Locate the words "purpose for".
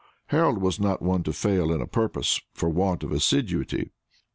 1.85-2.69